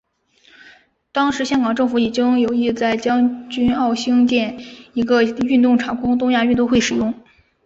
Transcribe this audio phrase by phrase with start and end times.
[1.11, 4.59] 当时香港政府已经有意在将军澳兴建
[4.95, 7.13] 一个运动场供东亚运动会使用。